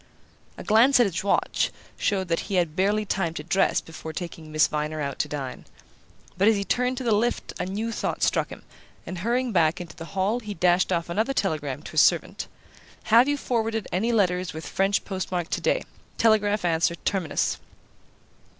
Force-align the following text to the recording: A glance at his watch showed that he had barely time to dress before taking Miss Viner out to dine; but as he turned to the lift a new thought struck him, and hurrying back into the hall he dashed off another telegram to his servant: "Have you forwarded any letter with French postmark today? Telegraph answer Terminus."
A 0.57 0.63
glance 0.63 0.99
at 0.99 1.05
his 1.05 1.23
watch 1.23 1.69
showed 1.95 2.27
that 2.29 2.39
he 2.49 2.55
had 2.55 2.75
barely 2.75 3.05
time 3.05 3.35
to 3.35 3.43
dress 3.43 3.81
before 3.81 4.13
taking 4.13 4.51
Miss 4.51 4.65
Viner 4.65 4.99
out 4.99 5.19
to 5.19 5.27
dine; 5.27 5.63
but 6.39 6.47
as 6.47 6.55
he 6.55 6.63
turned 6.63 6.97
to 6.97 7.03
the 7.03 7.11
lift 7.13 7.53
a 7.59 7.67
new 7.67 7.91
thought 7.91 8.23
struck 8.23 8.49
him, 8.49 8.63
and 9.05 9.19
hurrying 9.19 9.51
back 9.51 9.79
into 9.79 9.95
the 9.95 10.05
hall 10.17 10.39
he 10.39 10.55
dashed 10.55 10.91
off 10.91 11.07
another 11.07 11.33
telegram 11.35 11.83
to 11.83 11.91
his 11.91 12.01
servant: 12.01 12.47
"Have 13.13 13.27
you 13.27 13.37
forwarded 13.37 13.87
any 13.91 14.11
letter 14.11 14.43
with 14.55 14.65
French 14.65 15.05
postmark 15.05 15.49
today? 15.51 15.83
Telegraph 16.17 16.65
answer 16.65 16.95
Terminus." 16.95 17.59